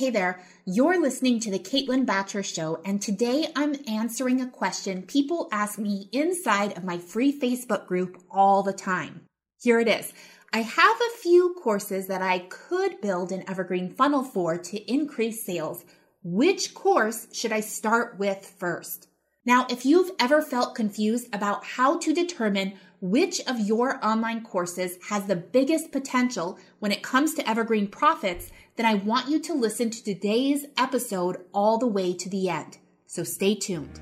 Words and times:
Hey 0.00 0.08
there, 0.08 0.40
you're 0.64 0.98
listening 0.98 1.40
to 1.40 1.50
the 1.50 1.58
Caitlin 1.58 2.06
Bacher 2.06 2.42
Show, 2.42 2.80
and 2.86 3.02
today 3.02 3.48
I'm 3.54 3.76
answering 3.86 4.40
a 4.40 4.48
question 4.48 5.02
people 5.02 5.46
ask 5.52 5.78
me 5.78 6.08
inside 6.10 6.74
of 6.78 6.84
my 6.84 6.96
free 6.96 7.38
Facebook 7.38 7.86
group 7.86 8.16
all 8.30 8.62
the 8.62 8.72
time. 8.72 9.26
Here 9.60 9.78
it 9.78 9.88
is. 9.88 10.14
I 10.54 10.62
have 10.62 10.96
a 10.96 11.18
few 11.18 11.54
courses 11.62 12.06
that 12.06 12.22
I 12.22 12.46
could 12.48 13.02
build 13.02 13.30
an 13.30 13.44
evergreen 13.46 13.90
funnel 13.90 14.24
for 14.24 14.56
to 14.56 14.90
increase 14.90 15.44
sales. 15.44 15.84
Which 16.24 16.72
course 16.72 17.26
should 17.34 17.52
I 17.52 17.60
start 17.60 18.18
with 18.18 18.54
first? 18.58 19.06
Now, 19.44 19.66
if 19.68 19.84
you've 19.84 20.12
ever 20.18 20.40
felt 20.40 20.74
confused 20.74 21.28
about 21.34 21.64
how 21.64 21.98
to 21.98 22.14
determine 22.14 22.72
which 23.00 23.40
of 23.46 23.58
your 23.60 24.02
online 24.04 24.42
courses 24.42 24.98
has 25.08 25.24
the 25.24 25.36
biggest 25.36 25.92
potential 25.92 26.58
when 26.78 26.92
it 26.92 27.02
comes 27.02 27.34
to 27.34 27.48
evergreen 27.48 27.86
profits, 27.86 28.50
then 28.80 28.86
I 28.86 28.94
want 28.94 29.28
you 29.28 29.38
to 29.40 29.52
listen 29.52 29.90
to 29.90 30.02
today's 30.02 30.64
episode 30.78 31.44
all 31.52 31.76
the 31.76 31.86
way 31.86 32.14
to 32.14 32.30
the 32.30 32.48
end. 32.48 32.78
So 33.04 33.24
stay 33.24 33.54
tuned. 33.54 34.00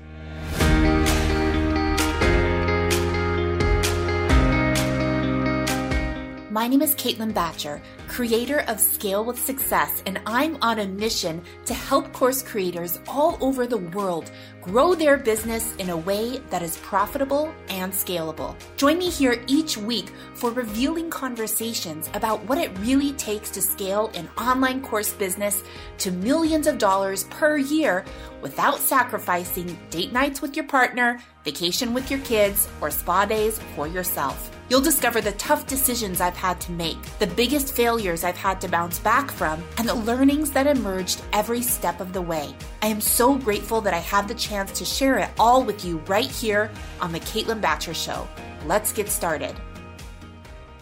My 6.49 6.69
name 6.69 6.81
is 6.81 6.95
Caitlin 6.95 7.33
Bacher, 7.33 7.81
creator 8.09 8.61
of 8.67 8.79
Scale 8.79 9.23
with 9.23 9.39
Success, 9.39 10.03
and 10.05 10.19
I'm 10.25 10.57
on 10.61 10.79
a 10.79 10.87
mission 10.87 11.41
to 11.65 11.73
help 11.73 12.11
course 12.11 12.41
creators 12.41 12.99
all 13.07 13.37
over 13.39 13.65
the 13.67 13.77
world 13.77 14.31
grow 14.61 14.95
their 14.95 15.15
business 15.15 15.73
in 15.77 15.89
a 15.89 15.97
way 15.97 16.39
that 16.49 16.61
is 16.61 16.77
profitable 16.77 17.53
and 17.69 17.93
scalable. 17.93 18.55
Join 18.75 18.97
me 18.97 19.09
here 19.09 19.41
each 19.47 19.77
week 19.77 20.09
for 20.33 20.51
revealing 20.51 21.09
conversations 21.09 22.09
about 22.13 22.43
what 22.45 22.57
it 22.57 22.77
really 22.79 23.13
takes 23.13 23.49
to 23.51 23.61
scale 23.61 24.11
an 24.15 24.27
online 24.37 24.81
course 24.81 25.13
business 25.13 25.63
to 25.99 26.11
millions 26.11 26.67
of 26.67 26.77
dollars 26.77 27.23
per 27.25 27.57
year 27.57 28.03
without 28.41 28.79
sacrificing 28.79 29.79
date 29.91 30.11
nights 30.11 30.41
with 30.41 30.55
your 30.55 30.65
partner, 30.65 31.19
vacation 31.45 31.93
with 31.93 32.09
your 32.09 32.19
kids, 32.21 32.67
or 32.81 32.91
spa 32.91 33.25
days 33.25 33.59
for 33.75 33.87
yourself. 33.87 34.58
You'll 34.69 34.81
discover 34.81 35.19
the 35.19 35.31
tough 35.31 35.65
decisions 35.65 36.21
I've 36.21 36.37
had 36.37 36.61
to 36.61 36.71
make, 36.71 37.01
the 37.17 37.25
biggest 37.25 37.73
failures 37.73 38.23
I've 38.23 38.37
had 38.37 38.61
to 38.61 38.67
bounce 38.67 38.99
back 38.99 39.31
from, 39.31 39.63
and 39.79 39.89
the 39.89 39.95
learnings 39.95 40.51
that 40.51 40.67
emerged 40.67 41.23
every 41.33 41.63
step 41.63 41.99
of 41.99 42.13
the 42.13 42.21
way. 42.21 42.53
I 42.83 42.87
am 42.87 43.01
so 43.01 43.33
grateful 43.33 43.81
that 43.81 43.95
I 43.95 43.99
have 43.99 44.27
the 44.27 44.35
chance 44.35 44.71
to 44.77 44.85
share 44.85 45.17
it 45.17 45.31
all 45.39 45.63
with 45.63 45.83
you 45.83 45.97
right 46.05 46.29
here 46.29 46.69
on 47.01 47.11
The 47.11 47.19
Caitlin 47.21 47.61
Bacher 47.61 47.95
Show. 47.95 48.27
Let's 48.67 48.93
get 48.93 49.09
started. 49.09 49.55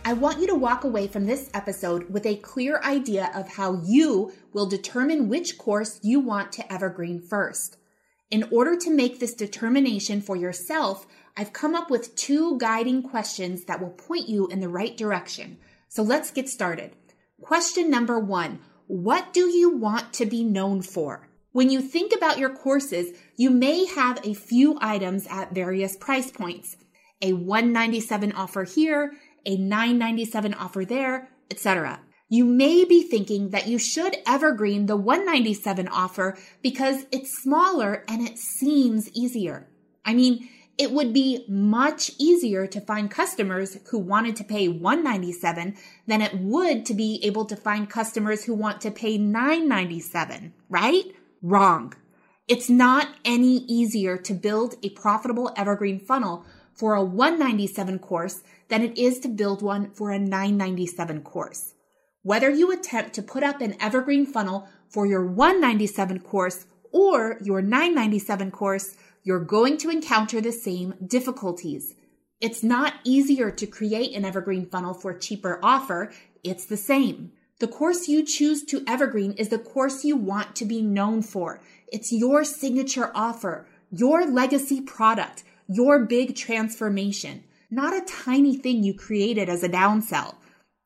I 0.03 0.11
want 0.11 0.41
you 0.41 0.47
to 0.47 0.55
walk 0.55 0.83
away 0.83 1.07
from 1.07 1.25
this 1.25 1.49
episode 1.53 2.09
with 2.09 2.25
a 2.25 2.35
clear 2.35 2.81
idea 2.83 3.31
of 3.33 3.47
how 3.47 3.81
you 3.85 4.33
will 4.51 4.65
determine 4.65 5.29
which 5.29 5.57
course 5.57 6.01
you 6.03 6.19
want 6.19 6.51
to 6.53 6.73
evergreen 6.73 7.21
first. 7.21 7.77
In 8.29 8.49
order 8.51 8.75
to 8.75 8.91
make 8.91 9.21
this 9.21 9.33
determination 9.33 10.19
for 10.19 10.35
yourself, 10.35 11.07
I've 11.39 11.53
come 11.53 11.75
up 11.75 11.91
with 11.91 12.15
two 12.15 12.57
guiding 12.57 13.03
questions 13.03 13.65
that 13.65 13.79
will 13.79 13.91
point 13.91 14.27
you 14.27 14.47
in 14.47 14.59
the 14.59 14.69
right 14.69 14.97
direction. 14.97 15.59
So 15.87 16.01
let's 16.01 16.31
get 16.31 16.49
started. 16.49 16.95
Question 17.41 17.91
number 17.91 18.19
one 18.19 18.59
What 18.87 19.33
do 19.33 19.47
you 19.47 19.77
want 19.77 20.13
to 20.13 20.25
be 20.25 20.43
known 20.43 20.81
for? 20.81 21.29
When 21.51 21.69
you 21.69 21.81
think 21.81 22.11
about 22.11 22.39
your 22.39 22.49
courses, 22.49 23.15
you 23.35 23.51
may 23.51 23.85
have 23.85 24.19
a 24.25 24.33
few 24.33 24.79
items 24.81 25.27
at 25.29 25.53
various 25.53 25.95
price 25.95 26.31
points. 26.31 26.75
A 27.21 27.33
197 27.33 28.31
offer 28.31 28.63
here, 28.63 29.13
a 29.45 29.57
997 29.57 30.55
offer 30.55 30.85
there, 30.85 31.29
etc. 31.51 31.99
You 32.29 32.45
may 32.45 32.83
be 32.83 33.03
thinking 33.03 33.51
that 33.51 33.67
you 33.67 33.77
should 33.77 34.17
evergreen 34.25 34.87
the 34.87 34.97
197 34.97 35.87
offer 35.87 36.37
because 36.61 37.05
it's 37.11 37.41
smaller 37.41 38.03
and 38.07 38.27
it 38.27 38.37
seems 38.37 39.09
easier. 39.13 39.67
I 40.03 40.13
mean, 40.13 40.47
it 40.77 40.91
would 40.91 41.11
be 41.11 41.43
much 41.47 42.11
easier 42.19 42.67
to 42.67 42.79
find 42.79 43.09
customers 43.09 43.79
who 43.89 43.97
wanted 43.97 44.35
to 44.35 44.43
pay 44.43 44.67
197 44.67 45.75
than 46.05 46.21
it 46.21 46.37
would 46.37 46.85
to 46.85 46.93
be 46.93 47.19
able 47.23 47.45
to 47.45 47.55
find 47.55 47.89
customers 47.89 48.43
who 48.43 48.53
want 48.53 48.81
to 48.81 48.91
pay 48.91 49.17
997, 49.17 50.53
right? 50.69 51.05
Wrong. 51.41 51.93
It's 52.47 52.69
not 52.69 53.09
any 53.25 53.57
easier 53.65 54.17
to 54.17 54.33
build 54.33 54.75
a 54.83 54.89
profitable 54.91 55.51
evergreen 55.57 55.99
funnel 55.99 56.45
for 56.73 56.93
a 56.93 57.03
197 57.03 57.99
course 57.99 58.41
than 58.67 58.83
it 58.83 58.97
is 58.97 59.19
to 59.19 59.27
build 59.27 59.61
one 59.61 59.89
for 59.91 60.11
a 60.11 60.19
997 60.19 61.23
course. 61.23 61.73
Whether 62.21 62.49
you 62.51 62.71
attempt 62.71 63.13
to 63.13 63.23
put 63.23 63.41
up 63.41 63.61
an 63.61 63.75
evergreen 63.81 64.25
funnel 64.25 64.67
for 64.89 65.07
your 65.07 65.25
197 65.25 66.19
course 66.19 66.65
or 66.91 67.37
your 67.41 67.61
997 67.61 68.51
course, 68.51 68.95
you're 69.27 69.39
going 69.41 69.75
to 69.75 69.89
encounter 69.89 70.39
the 70.39 70.53
same 70.53 70.93
difficulties. 71.05 71.95
It's 72.39 72.63
not 72.63 72.93
easier 73.03 73.51
to 73.51 73.67
create 73.67 74.15
an 74.15 74.23
evergreen 74.23 74.65
funnel 74.65 74.93
for 74.93 75.13
cheaper 75.13 75.59
offer. 75.61 76.13
It's 76.45 76.63
the 76.63 76.77
same. 76.77 77.33
The 77.59 77.67
course 77.67 78.07
you 78.07 78.23
choose 78.23 78.63
to 78.67 78.85
evergreen 78.87 79.33
is 79.33 79.49
the 79.49 79.59
course 79.59 80.05
you 80.05 80.15
want 80.15 80.55
to 80.55 80.65
be 80.65 80.81
known 80.81 81.23
for. 81.23 81.59
It's 81.91 82.13
your 82.13 82.45
signature 82.45 83.11
offer, 83.13 83.67
your 83.91 84.25
legacy 84.25 84.79
product, 84.79 85.43
your 85.67 86.05
big 86.05 86.37
transformation, 86.37 87.43
not 87.69 87.93
a 87.93 88.05
tiny 88.05 88.55
thing 88.55 88.81
you 88.81 88.93
created 88.93 89.49
as 89.49 89.61
a 89.61 89.67
downsell. 89.67 90.35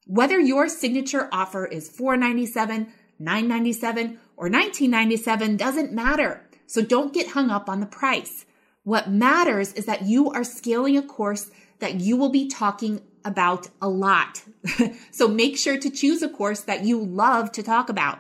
Whether 0.08 0.40
your 0.40 0.68
signature 0.68 1.30
offer 1.32 1.68
is 1.68 1.90
497, 1.90 2.92
997, 3.20 4.20
or 4.36 4.50
1997 4.50 5.58
doesn't 5.58 5.94
matter. 5.94 6.42
So 6.72 6.82
don't 6.82 7.14
get 7.14 7.32
hung 7.32 7.50
up 7.50 7.68
on 7.68 7.82
the 7.82 7.86
price. 7.86 8.46
What 8.84 9.12
matters 9.12 9.74
is 9.74 9.88
that 9.88 10.04
you 10.04 10.32
are 10.32 10.46
scaling 10.46 10.96
a 10.96 11.02
course 11.02 11.52
that 11.80 12.00
you 12.00 12.16
will 12.16 12.30
be 12.30 12.48
talking 12.48 13.02
about 13.26 13.68
a 13.82 13.90
lot. 13.90 14.44
so 15.12 15.28
make 15.28 15.58
sure 15.58 15.78
to 15.78 15.90
choose 15.90 16.22
a 16.24 16.30
course 16.30 16.62
that 16.62 16.86
you 16.86 16.98
love 16.98 17.52
to 17.52 17.62
talk 17.62 17.90
about. 17.90 18.20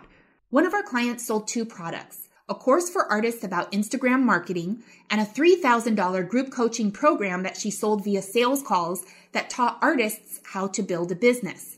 One 0.49 0.65
of 0.65 0.73
our 0.73 0.83
clients 0.83 1.25
sold 1.25 1.47
two 1.47 1.63
products 1.63 2.27
a 2.49 2.53
course 2.53 2.89
for 2.89 3.05
artists 3.05 3.45
about 3.45 3.71
Instagram 3.71 4.23
marketing 4.23 4.83
and 5.09 5.21
a 5.21 5.25
$3,000 5.25 6.27
group 6.27 6.51
coaching 6.51 6.91
program 6.91 7.43
that 7.43 7.55
she 7.55 7.71
sold 7.71 8.03
via 8.03 8.21
sales 8.21 8.61
calls 8.61 9.05
that 9.31 9.49
taught 9.49 9.79
artists 9.81 10.41
how 10.51 10.67
to 10.67 10.83
build 10.83 11.09
a 11.13 11.15
business. 11.15 11.77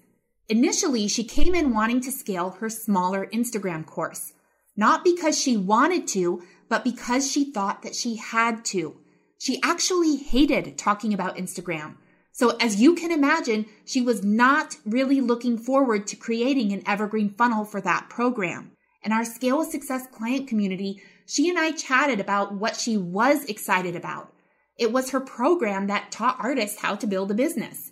Initially, 0.50 1.08
she 1.08 1.24
came 1.24 1.54
in 1.54 1.72
wanting 1.72 2.02
to 2.02 2.12
scale 2.12 2.58
her 2.60 2.68
smaller 2.68 3.28
Instagram 3.28 3.86
course, 3.86 4.34
not 4.76 5.04
because 5.04 5.40
she 5.40 5.56
wanted 5.56 6.08
to, 6.08 6.42
but 6.70 6.84
because 6.84 7.32
she 7.32 7.52
thought 7.52 7.82
that 7.84 7.96
she 7.96 8.16
had 8.16 8.66
to. 8.66 8.96
She 9.38 9.60
actually 9.62 10.18
hated 10.18 10.78
talking 10.78 11.14
about 11.14 11.38
Instagram. 11.38 11.96
So 12.32 12.58
as 12.58 12.82
you 12.82 12.96
can 12.96 13.12
imagine, 13.12 13.68
she 13.86 14.02
was 14.02 14.24
not 14.24 14.78
really 14.86 15.22
looking 15.22 15.58
forward 15.58 16.08
to 16.08 16.16
creating 16.16 16.72
an 16.72 16.84
evergreen 16.88 17.30
funnel 17.30 17.64
for 17.66 17.80
that 17.82 18.10
program. 18.10 18.72
In 19.04 19.12
our 19.12 19.26
Scale 19.26 19.60
with 19.60 19.70
Success 19.70 20.08
client 20.12 20.48
community, 20.48 21.02
she 21.26 21.50
and 21.50 21.60
I 21.60 21.72
chatted 21.72 22.20
about 22.20 22.54
what 22.54 22.76
she 22.76 22.98
was 22.98 23.46
excited 23.46 23.96
about. 23.96 24.34
It 24.78 24.92
was 24.92 25.12
her 25.12 25.20
program 25.20 25.88
that 25.88 26.12
taught 26.12 26.38
artists 26.40 26.80
how 26.80 26.96
to 26.96 27.06
build 27.06 27.30
a 27.30 27.36
business. 27.36 27.92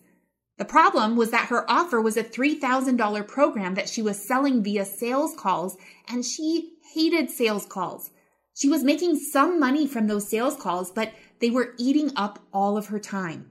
The 0.58 0.66
problem 0.66 1.16
was 1.16 1.32
that 1.32 1.50
her 1.50 1.70
offer 1.70 2.00
was 2.02 2.18
a 2.18 2.24
$3,000 2.24 3.28
program 3.28 3.76
that 3.76 3.90
she 3.90 4.02
was 4.02 4.28
selling 4.28 4.64
via 4.64 4.86
sales 4.86 5.36
calls, 5.36 5.78
and 6.08 6.26
she 6.26 6.74
hated 6.94 7.30
sales 7.30 7.66
calls. 7.66 8.12
She 8.54 8.70
was 8.70 8.84
making 8.84 9.18
some 9.18 9.60
money 9.60 9.88
from 9.88 10.08
those 10.08 10.30
sales 10.30 10.56
calls, 10.56 10.92
but 10.92 11.14
they 11.40 11.50
were 11.50 11.74
eating 11.78 12.12
up 12.16 12.40
all 12.54 12.78
of 12.78 12.88
her 12.88 13.00
time. 13.00 13.50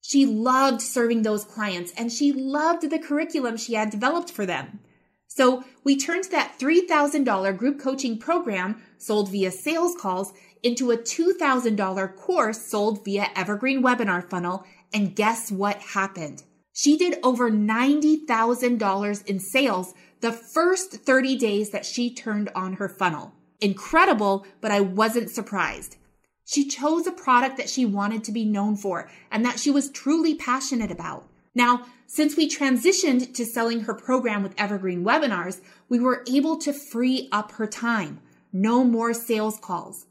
She 0.00 0.24
loved 0.24 0.80
serving 0.80 1.22
those 1.22 1.44
clients 1.44 1.92
and 1.96 2.10
she 2.10 2.32
loved 2.32 2.88
the 2.88 2.98
curriculum 2.98 3.56
she 3.56 3.74
had 3.74 3.90
developed 3.90 4.30
for 4.30 4.46
them. 4.46 4.80
So 5.26 5.64
we 5.84 5.96
turned 5.96 6.24
that 6.30 6.58
$3,000 6.58 7.56
group 7.58 7.78
coaching 7.78 8.18
program 8.18 8.80
sold 8.96 9.30
via 9.30 9.50
sales 9.50 9.94
calls 10.00 10.32
into 10.62 10.90
a 10.90 10.96
$2,000 10.96 12.16
course 12.16 12.70
sold 12.70 13.04
via 13.04 13.28
Evergreen 13.36 13.82
Webinar 13.82 14.28
Funnel. 14.28 14.64
And 14.92 15.14
guess 15.14 15.52
what 15.52 15.78
happened? 15.78 16.44
She 16.72 16.96
did 16.96 17.18
over 17.22 17.50
$90,000 17.50 19.26
in 19.26 19.40
sales 19.40 19.94
the 20.20 20.32
first 20.32 20.92
30 20.92 21.36
days 21.36 21.70
that 21.70 21.84
she 21.84 22.14
turned 22.14 22.50
on 22.54 22.74
her 22.74 22.88
funnel 22.88 23.34
incredible, 23.60 24.46
but 24.60 24.70
I 24.70 24.80
wasn't 24.80 25.30
surprised. 25.30 25.96
She 26.44 26.66
chose 26.66 27.06
a 27.06 27.12
product 27.12 27.56
that 27.58 27.68
she 27.68 27.84
wanted 27.84 28.24
to 28.24 28.32
be 28.32 28.44
known 28.44 28.76
for 28.76 29.10
and 29.30 29.44
that 29.44 29.58
she 29.58 29.70
was 29.70 29.90
truly 29.90 30.34
passionate 30.34 30.90
about. 30.90 31.28
Now, 31.54 31.86
since 32.06 32.36
we 32.36 32.48
transitioned 32.48 33.34
to 33.34 33.44
selling 33.44 33.80
her 33.80 33.94
program 33.94 34.42
with 34.42 34.58
Evergreen 34.58 35.04
Webinars, 35.04 35.60
we 35.88 35.98
were 35.98 36.24
able 36.30 36.56
to 36.58 36.72
free 36.72 37.28
up 37.32 37.52
her 37.52 37.66
time. 37.66 38.20
No 38.52 38.82
more 38.82 39.12
sales 39.12 39.58
calls. 39.58 40.06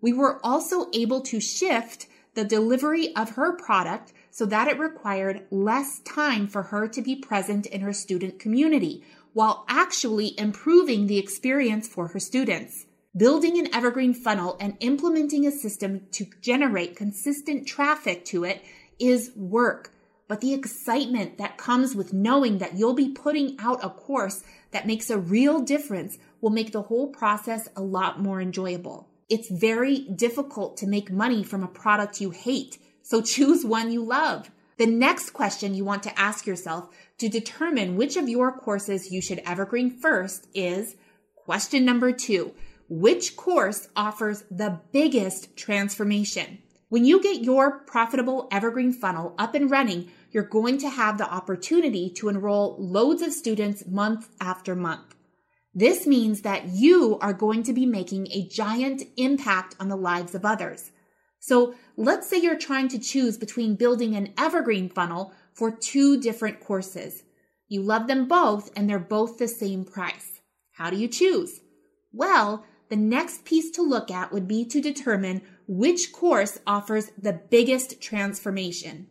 We 0.00 0.12
were 0.12 0.38
also 0.44 0.88
able 0.94 1.20
to 1.22 1.40
shift 1.40 2.06
the 2.34 2.44
delivery 2.44 3.14
of 3.16 3.30
her 3.30 3.52
product 3.52 4.12
so 4.30 4.46
that 4.46 4.68
it 4.68 4.78
required 4.78 5.46
less 5.50 5.98
time 6.00 6.46
for 6.46 6.64
her 6.64 6.86
to 6.86 7.02
be 7.02 7.16
present 7.16 7.66
in 7.66 7.80
her 7.80 7.92
student 7.92 8.38
community 8.38 9.02
while 9.32 9.64
actually 9.68 10.38
improving 10.38 11.06
the 11.06 11.18
experience 11.18 11.88
for 11.88 12.08
her 12.08 12.20
students. 12.20 12.86
Building 13.16 13.58
an 13.58 13.74
evergreen 13.74 14.14
funnel 14.14 14.56
and 14.60 14.76
implementing 14.78 15.44
a 15.44 15.50
system 15.50 16.02
to 16.12 16.26
generate 16.40 16.94
consistent 16.94 17.66
traffic 17.66 18.24
to 18.26 18.44
it 18.44 18.62
is 19.00 19.32
work. 19.34 19.92
But 20.28 20.40
the 20.40 20.54
excitement 20.54 21.36
that 21.38 21.58
comes 21.58 21.96
with 21.96 22.12
knowing 22.12 22.58
that 22.58 22.78
you'll 22.78 22.94
be 22.94 23.08
putting 23.08 23.56
out 23.58 23.84
a 23.84 23.90
course 23.90 24.44
that 24.70 24.86
makes 24.86 25.10
a 25.10 25.18
real 25.18 25.58
difference 25.58 26.18
will 26.40 26.50
make 26.50 26.70
the 26.70 26.82
whole 26.82 27.08
process 27.08 27.68
a 27.74 27.82
lot 27.82 28.20
more 28.20 28.40
enjoyable. 28.40 29.08
It's 29.28 29.50
very 29.50 30.02
difficult 30.02 30.76
to 30.76 30.86
make 30.86 31.10
money 31.10 31.42
from 31.42 31.64
a 31.64 31.68
product 31.68 32.20
you 32.20 32.30
hate, 32.30 32.78
so 33.02 33.20
choose 33.20 33.64
one 33.64 33.90
you 33.90 34.04
love. 34.04 34.52
The 34.76 34.86
next 34.86 35.30
question 35.30 35.74
you 35.74 35.84
want 35.84 36.04
to 36.04 36.16
ask 36.16 36.46
yourself 36.46 36.88
to 37.18 37.28
determine 37.28 37.96
which 37.96 38.16
of 38.16 38.28
your 38.28 38.52
courses 38.52 39.10
you 39.10 39.20
should 39.20 39.42
evergreen 39.44 39.90
first 39.90 40.46
is 40.54 40.94
question 41.34 41.84
number 41.84 42.12
two. 42.12 42.54
Which 42.92 43.36
course 43.36 43.88
offers 43.94 44.42
the 44.50 44.80
biggest 44.90 45.56
transformation? 45.56 46.58
When 46.88 47.04
you 47.04 47.22
get 47.22 47.44
your 47.44 47.78
profitable 47.84 48.48
evergreen 48.50 48.92
funnel 48.92 49.36
up 49.38 49.54
and 49.54 49.70
running, 49.70 50.10
you're 50.32 50.42
going 50.42 50.76
to 50.78 50.90
have 50.90 51.16
the 51.16 51.32
opportunity 51.32 52.10
to 52.16 52.28
enroll 52.28 52.74
loads 52.80 53.22
of 53.22 53.32
students 53.32 53.86
month 53.86 54.28
after 54.40 54.74
month. 54.74 55.14
This 55.72 56.04
means 56.04 56.40
that 56.40 56.70
you 56.70 57.16
are 57.20 57.32
going 57.32 57.62
to 57.62 57.72
be 57.72 57.86
making 57.86 58.26
a 58.32 58.48
giant 58.48 59.04
impact 59.16 59.76
on 59.78 59.88
the 59.88 59.94
lives 59.94 60.34
of 60.34 60.44
others. 60.44 60.90
So 61.38 61.76
let's 61.96 62.28
say 62.28 62.38
you're 62.38 62.58
trying 62.58 62.88
to 62.88 62.98
choose 62.98 63.38
between 63.38 63.76
building 63.76 64.16
an 64.16 64.34
evergreen 64.36 64.88
funnel 64.88 65.32
for 65.54 65.70
two 65.70 66.20
different 66.20 66.58
courses. 66.58 67.22
You 67.68 67.82
love 67.82 68.08
them 68.08 68.26
both 68.26 68.68
and 68.74 68.90
they're 68.90 68.98
both 68.98 69.38
the 69.38 69.46
same 69.46 69.84
price. 69.84 70.40
How 70.72 70.90
do 70.90 70.96
you 70.96 71.06
choose? 71.06 71.60
Well, 72.12 72.64
the 72.90 72.96
next 72.96 73.44
piece 73.44 73.70
to 73.70 73.82
look 73.82 74.10
at 74.10 74.32
would 74.32 74.46
be 74.46 74.64
to 74.66 74.80
determine 74.80 75.42
which 75.66 76.12
course 76.12 76.58
offers 76.66 77.10
the 77.16 77.32
biggest 77.32 78.00
transformation. 78.02 79.06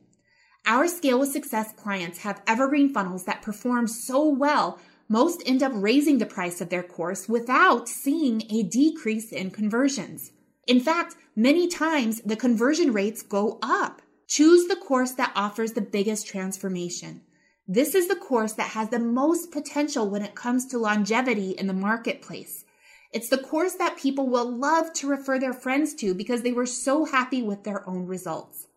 Our 0.66 0.88
Scale 0.88 1.20
with 1.20 1.32
Success 1.32 1.72
clients 1.74 2.20
have 2.20 2.42
evergreen 2.46 2.94
funnels 2.94 3.24
that 3.24 3.42
perform 3.42 3.88
so 3.88 4.28
well, 4.28 4.78
most 5.08 5.42
end 5.46 5.64
up 5.64 5.72
raising 5.74 6.20
the 6.20 6.26
price 6.26 6.62
of 6.62 6.70
their 6.70 6.84
course 6.84 7.28
without 7.28 7.90
seeing 7.90 8.44
a 8.52 8.64
decrease 8.64 9.32
in 9.32 9.50
conversions. 9.50 10.32
In 10.68 10.80
fact, 10.80 11.16
many 11.36 11.68
times 11.68 12.22
the 12.22 12.36
conversion 12.36 12.94
rates 12.94 13.24
go 13.24 13.58
up. 13.64 14.02
Choose 14.28 14.68
the 14.68 14.76
course 14.76 15.14
that 15.14 15.32
offers 15.36 15.72
the 15.72 15.82
biggest 15.82 16.28
transformation. 16.28 17.22
This 17.68 17.96
is 17.96 18.08
the 18.08 18.16
course 18.16 18.54
that 18.54 18.72
has 18.72 18.90
the 18.90 19.00
most 19.00 19.52
potential 19.52 20.08
when 20.08 20.22
it 20.22 20.36
comes 20.36 20.68
to 20.68 20.78
longevity 20.78 21.52
in 21.52 21.66
the 21.66 21.74
marketplace. 21.74 22.66
It's 23.12 23.30
the 23.30 23.40
course 23.40 23.74
that 23.74 23.98
people 23.98 24.28
will 24.28 24.50
love 24.50 24.94
to 24.94 25.08
refer 25.08 25.40
their 25.40 25.54
friends 25.54 25.96
to 25.96 26.14
because 26.14 26.44
they 26.44 26.52
were 26.52 26.68
so 26.68 27.06
happy 27.06 27.42
with 27.42 27.64
their 27.64 27.88
own 27.90 28.06
results. 28.06 28.68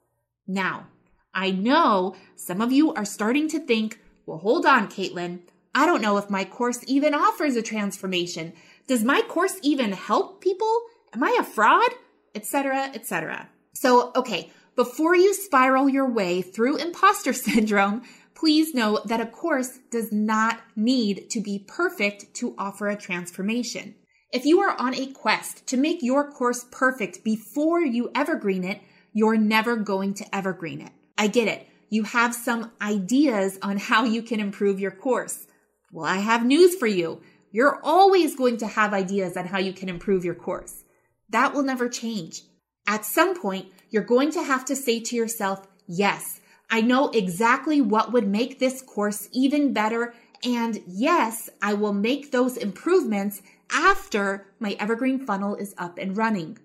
Now, 0.46 0.86
I 1.34 1.50
know 1.50 2.14
some 2.34 2.62
of 2.62 2.72
you 2.72 2.94
are 2.94 3.04
starting 3.04 3.48
to 3.48 3.58
think, 3.58 4.00
well, 4.24 4.38
hold 4.38 4.64
on, 4.64 4.88
Caitlin. 4.88 5.40
I 5.74 5.84
don't 5.84 6.02
know 6.02 6.16
if 6.16 6.30
my 6.30 6.44
course 6.44 6.80
even 6.86 7.14
offers 7.14 7.56
a 7.56 7.62
transformation. 7.62 8.54
Does 8.86 9.04
my 9.04 9.22
course 9.22 9.56
even 9.62 9.92
help 9.92 10.40
people? 10.40 10.82
Am 11.12 11.22
I 11.22 11.36
a 11.38 11.44
fraud? 11.44 11.90
Etc., 12.34 12.90
etc. 12.94 13.48
So, 13.74 14.12
okay, 14.16 14.50
before 14.76 15.14
you 15.14 15.34
spiral 15.34 15.88
your 15.88 16.08
way 16.08 16.40
through 16.40 16.76
imposter 16.76 17.32
syndrome, 17.34 18.02
please 18.34 18.74
know 18.74 19.00
that 19.04 19.20
a 19.20 19.26
course 19.26 19.78
does 19.90 20.10
not 20.10 20.60
need 20.74 21.28
to 21.30 21.40
be 21.40 21.58
perfect 21.58 22.32
to 22.34 22.54
offer 22.56 22.88
a 22.88 22.96
transformation. 22.96 23.94
If 24.32 24.46
you 24.46 24.60
are 24.60 24.74
on 24.80 24.94
a 24.94 25.08
quest 25.08 25.66
to 25.66 25.76
make 25.76 26.02
your 26.02 26.30
course 26.30 26.64
perfect 26.70 27.22
before 27.22 27.82
you 27.82 28.10
evergreen 28.14 28.64
it, 28.64 28.80
you're 29.12 29.36
never 29.36 29.76
going 29.76 30.14
to 30.14 30.34
evergreen 30.34 30.80
it. 30.80 30.90
I 31.18 31.26
get 31.26 31.48
it. 31.48 31.68
You 31.90 32.04
have 32.04 32.34
some 32.34 32.72
ideas 32.80 33.58
on 33.60 33.76
how 33.76 34.04
you 34.04 34.22
can 34.22 34.40
improve 34.40 34.80
your 34.80 34.90
course. 34.90 35.46
Well, 35.92 36.06
I 36.06 36.16
have 36.16 36.46
news 36.46 36.74
for 36.76 36.86
you. 36.86 37.20
You're 37.50 37.78
always 37.84 38.34
going 38.34 38.56
to 38.58 38.66
have 38.66 38.94
ideas 38.94 39.36
on 39.36 39.48
how 39.48 39.58
you 39.58 39.74
can 39.74 39.90
improve 39.90 40.24
your 40.24 40.34
course. 40.34 40.82
That 41.28 41.52
will 41.52 41.62
never 41.62 41.90
change. 41.90 42.40
At 42.88 43.04
some 43.04 43.38
point, 43.38 43.66
you're 43.90 44.02
going 44.02 44.30
to 44.30 44.42
have 44.42 44.64
to 44.64 44.74
say 44.74 45.00
to 45.00 45.14
yourself, 45.14 45.68
yes, 45.86 46.40
I 46.70 46.80
know 46.80 47.10
exactly 47.10 47.82
what 47.82 48.12
would 48.12 48.26
make 48.26 48.58
this 48.58 48.80
course 48.80 49.28
even 49.30 49.74
better. 49.74 50.14
And 50.42 50.82
yes, 50.86 51.50
I 51.60 51.74
will 51.74 51.92
make 51.92 52.32
those 52.32 52.56
improvements 52.56 53.42
after 53.72 54.46
my 54.58 54.76
evergreen 54.78 55.24
funnel 55.24 55.56
is 55.56 55.74
up 55.78 55.98
and 55.98 56.16
running. 56.16 56.58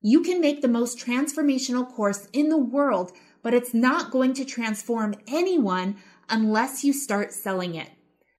You 0.00 0.22
can 0.22 0.40
make 0.40 0.62
the 0.62 0.68
most 0.68 0.98
transformational 0.98 1.88
course 1.88 2.28
in 2.32 2.48
the 2.48 2.58
world, 2.58 3.12
but 3.42 3.54
it's 3.54 3.72
not 3.72 4.10
going 4.10 4.34
to 4.34 4.44
transform 4.44 5.14
anyone 5.28 5.96
unless 6.28 6.82
you 6.82 6.92
start 6.92 7.32
selling 7.32 7.74
it. 7.74 7.90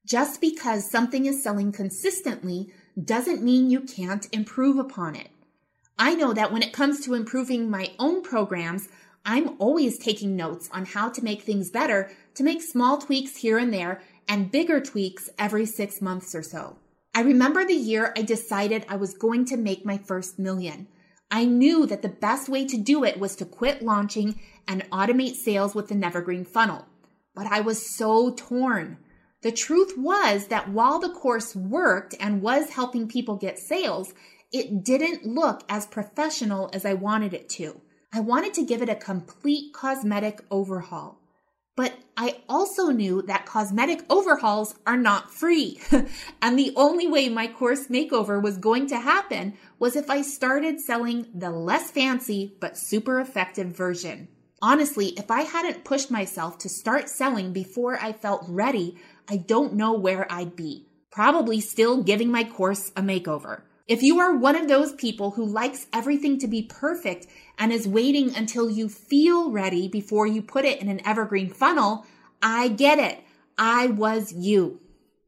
Just 0.06 0.42
because 0.42 0.90
something 0.90 1.26
is 1.26 1.42
selling 1.42 1.72
consistently 1.72 2.74
doesn't 3.02 3.42
mean 3.42 3.70
you 3.70 3.82
can't 3.82 4.28
improve 4.34 4.78
upon 4.78 5.16
it. 5.16 5.30
I 5.98 6.16
know 6.16 6.34
that 6.34 6.52
when 6.52 6.64
it 6.64 6.74
comes 6.74 7.00
to 7.06 7.14
improving 7.14 7.70
my 7.70 7.92
own 7.98 8.22
programs, 8.22 8.90
I'm 9.26 9.56
always 9.60 9.98
taking 9.98 10.36
notes 10.36 10.70
on 10.74 10.86
how 10.86 11.10
to 11.10 11.24
make 11.24 11.44
things 11.44 11.70
better 11.70 12.12
to 12.36 12.44
make 12.44 12.62
small 12.62 12.98
tweaks 12.98 13.38
here 13.38 13.58
and 13.58 13.74
there 13.74 14.02
and 14.28 14.52
bigger 14.52 14.82
tweaks 14.82 15.30
every 15.40 15.66
six 15.66 16.02
months 16.02 16.36
or 16.36 16.44
so. 16.44 16.78
I 17.16 17.22
remember 17.22 17.64
the 17.64 17.74
year 17.76 18.12
I 18.18 18.24
decided 18.24 18.86
I 18.90 18.96
was 18.96 19.14
going 19.14 19.46
to 19.46 19.58
make 19.58 19.86
my 19.86 20.00
first 20.00 20.40
million. 20.40 20.88
I 21.30 21.46
knew 21.46 21.86
that 21.86 22.02
the 22.02 22.10
best 22.10 22.50
way 22.50 22.66
to 22.66 22.78
do 22.78 23.04
it 23.04 23.20
was 23.20 23.36
to 23.36 23.46
quit 23.46 23.84
launching 23.84 24.40
and 24.68 24.90
automate 24.90 25.36
sales 25.36 25.76
with 25.76 25.90
the 25.90 26.06
Evergreen 26.06 26.44
funnel. 26.44 26.86
But 27.36 27.48
I 27.48 27.62
was 27.62 27.96
so 27.96 28.34
torn. 28.36 28.98
The 29.42 29.52
truth 29.52 29.94
was 29.98 30.48
that 30.48 30.70
while 30.70 31.00
the 31.00 31.10
course 31.10 31.56
worked 31.56 32.16
and 32.20 32.42
was 32.42 32.72
helping 32.72 33.08
people 33.08 33.36
get 33.36 33.60
sales, 33.60 34.14
it 34.52 34.84
didn't 34.84 35.26
look 35.26 35.64
as 35.70 35.86
professional 35.86 36.70
as 36.74 36.84
I 36.86 36.94
wanted 36.94 37.34
it 37.34 37.50
to. 37.50 37.82
I 38.12 38.22
wanted 38.22 38.54
to 38.56 38.66
give 38.66 38.82
it 38.82 38.90
a 38.90 38.96
complete 38.96 39.74
cosmetic 39.74 40.42
overhaul. 40.50 41.20
But 41.76 41.94
I 42.16 42.42
also 42.48 42.90
knew 42.90 43.24
that 43.24 43.48
cosmetic 43.48 44.04
overhauls 44.10 44.76
are 44.86 44.98
not 44.98 45.34
free. 45.34 45.80
and 46.42 46.58
the 46.58 46.74
only 46.76 47.08
way 47.08 47.30
my 47.30 47.48
course 47.48 47.88
makeover 47.88 48.42
was 48.42 48.58
going 48.58 48.88
to 48.88 49.00
happen 49.00 49.58
was 49.80 49.96
if 49.96 50.10
I 50.10 50.22
started 50.22 50.80
selling 50.80 51.28
the 51.34 51.50
less 51.50 51.90
fancy 51.90 52.56
but 52.60 52.78
super 52.78 53.20
effective 53.20 53.76
version. 53.76 54.28
Honestly, 54.62 55.08
if 55.18 55.32
I 55.32 55.42
hadn't 55.42 55.84
pushed 55.84 56.12
myself 56.12 56.60
to 56.60 56.70
start 56.70 57.10
selling 57.10 57.52
before 57.52 58.00
I 58.00 58.14
felt 58.14 58.46
ready, 58.48 58.98
I 59.28 59.38
don't 59.38 59.74
know 59.74 59.94
where 59.94 60.32
I'd 60.32 60.56
be. 60.56 60.88
Probably 61.12 61.60
still 61.60 62.04
giving 62.04 62.32
my 62.32 62.44
course 62.44 62.92
a 62.96 63.02
makeover. 63.02 63.64
If 63.86 64.02
you 64.02 64.20
are 64.20 64.34
one 64.36 64.56
of 64.56 64.70
those 64.70 64.94
people 64.94 65.32
who 65.32 65.46
likes 65.46 65.88
everything 65.92 66.40
to 66.40 66.48
be 66.48 66.64
perfect 66.64 67.28
and 67.60 67.74
is 67.74 67.86
waiting 67.86 68.34
until 68.34 68.70
you 68.70 68.88
feel 68.88 69.52
ready 69.52 69.90
before 69.90 70.26
you 70.26 70.42
put 70.42 70.64
it 70.64 70.82
in 70.82 70.88
an 70.88 71.06
evergreen 71.06 71.50
funnel, 71.50 72.06
I 72.42 72.70
get 72.70 72.98
it. 72.98 73.22
I 73.58 73.88
was 73.88 74.32
you. 74.32 74.80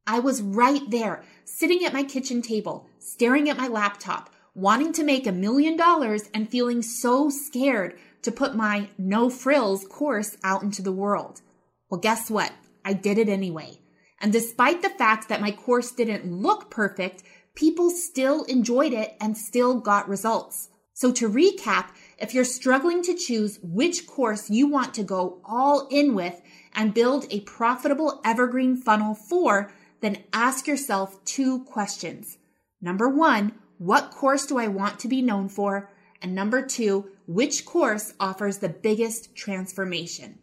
I 0.07 0.19
was 0.19 0.41
right 0.41 0.89
there, 0.89 1.24
sitting 1.43 1.83
at 1.83 1.93
my 1.93 2.03
kitchen 2.03 2.41
table, 2.41 2.88
staring 2.97 3.50
at 3.50 3.57
my 3.57 3.67
laptop, 3.67 4.29
wanting 4.53 4.93
to 4.93 5.03
make 5.03 5.27
a 5.27 5.33
million 5.33 5.75
dollars 5.75 6.29
and 6.33 6.50
feeling 6.50 6.81
so 6.81 7.29
scared 7.29 7.97
to 8.21 8.31
put 8.31 8.55
my 8.55 8.88
no 8.97 9.29
frills 9.29 9.85
course 9.85 10.38
out 10.45 10.63
into 10.63 10.81
the 10.81 10.93
world. 10.93 11.41
Well, 11.89 12.00
guess 12.00 12.31
what? 12.31 12.53
I 12.85 12.93
did 12.93 13.17
it 13.17 13.27
anyway. 13.27 13.79
And 14.21 14.31
despite 14.31 14.81
the 14.81 14.89
fact 14.89 15.27
that 15.27 15.41
my 15.41 15.51
course 15.51 15.91
didn't 15.91 16.31
look 16.31 16.71
perfect, 16.71 17.21
people 17.55 17.89
still 17.89 18.43
enjoyed 18.43 18.93
it 18.93 19.15
and 19.19 19.38
still 19.38 19.79
got 19.79 20.07
results. 20.07 20.69
So 20.93 21.12
to 21.13 21.29
recap, 21.29 21.89
if 22.17 22.33
you're 22.33 22.45
struggling 22.45 23.01
to 23.03 23.15
choose 23.15 23.59
which 23.62 24.07
course 24.07 24.50
you 24.50 24.67
want 24.67 24.93
to 24.93 25.03
go 25.03 25.41
all 25.43 25.88
in 25.89 26.15
with 26.15 26.41
and 26.74 26.93
build 26.93 27.25
a 27.29 27.41
profitable 27.41 28.21
evergreen 28.24 28.77
funnel 28.77 29.13
for, 29.13 29.71
then 30.01 30.24
ask 30.31 30.67
yourself 30.67 31.24
two 31.25 31.63
questions. 31.65 32.38
Number 32.81 33.09
one, 33.09 33.53
what 33.77 34.12
course 34.12 34.45
do 34.45 34.57
I 34.57 34.67
want 34.67 35.00
to 35.00 35.07
be 35.09 35.21
known 35.21 35.50
for? 35.50 35.89
And 36.21 36.33
number 36.33 36.65
two, 36.65 37.09
which 37.27 37.65
course 37.65 38.13
offers 38.19 38.59
the 38.59 38.69
biggest 38.69 39.35
transformation? 39.35 40.39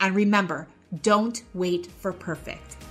And 0.00 0.14
remember, 0.14 0.68
don't 1.02 1.42
wait 1.54 1.86
for 1.86 2.12
perfect. 2.12 2.83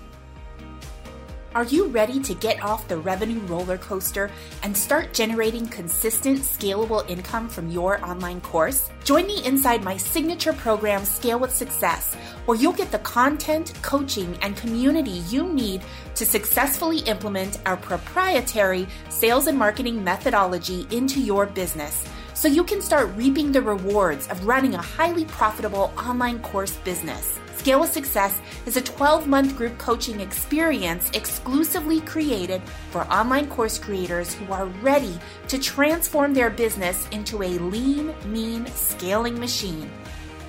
Are 1.56 1.66
you 1.66 1.86
ready 1.86 2.20
to 2.20 2.34
get 2.34 2.64
off 2.64 2.88
the 2.88 2.98
revenue 2.98 3.40
roller 3.42 3.78
coaster 3.78 4.32
and 4.64 4.76
start 4.76 5.14
generating 5.14 5.68
consistent, 5.68 6.40
scalable 6.40 7.08
income 7.08 7.48
from 7.48 7.70
your 7.70 8.04
online 8.04 8.42
course? 8.42 8.90
Join 9.04 9.28
me 9.28 9.46
inside 9.46 9.84
my 9.84 9.96
signature 9.96 10.54
program, 10.54 11.06
Scale 11.06 11.38
with 11.38 11.54
Success, 11.54 12.16
where 12.48 12.58
you'll 12.58 12.74
get 12.74 12.92
the 12.92 12.98
content, 13.00 13.72
coaching, 13.84 14.36
and 14.42 14.58
community 14.58 15.22
you 15.30 15.44
need 15.44 15.84
to 16.16 16.26
successfully 16.26 17.00
implement 17.02 17.60
our 17.68 17.78
proprietary 17.78 18.88
sales 19.10 19.46
and 19.46 19.58
marketing 19.58 20.04
methodology 20.04 20.88
into 20.90 21.22
your 21.22 21.46
business 21.46 22.04
so 22.44 22.50
you 22.50 22.66
can 22.66 22.82
start 22.82 23.10
reaping 23.16 23.54
the 23.54 23.62
rewards 23.62 24.28
of 24.28 24.46
running 24.46 24.76
a 24.76 24.82
highly 24.82 25.24
profitable 25.24 25.94
online 25.98 26.40
course 26.40 26.76
business. 26.84 27.40
Scale 27.56 27.80
with 27.80 27.94
Success 27.94 28.38
is 28.66 28.76
a 28.76 28.82
12 28.82 29.28
month 29.28 29.56
group 29.56 29.78
coaching 29.78 30.20
experience 30.20 31.10
exclusively 31.14 32.02
created 32.02 32.62
for 32.92 33.04
online 33.04 33.48
course 33.48 33.80
creators 33.80 34.34
who 34.34 34.52
are 34.52 34.66
ready 34.84 35.18
to 35.48 35.58
transform 35.58 36.34
their 36.34 36.50
business 36.50 37.08
into 37.12 37.42
a 37.44 37.58
lean, 37.60 38.14
mean 38.26 38.66
scaling 38.66 39.40
machine. 39.40 39.90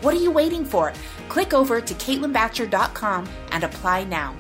What 0.01 0.17
are 0.17 0.21
you 0.21 0.33
waiting 0.33 0.65
for? 0.65 0.93
Click 1.29 1.55
over 1.55 1.81
to 1.81 1.95
CaitlinBacher.com 1.95 3.29
and 3.53 3.63
apply 3.63 4.03
now. 4.03 4.35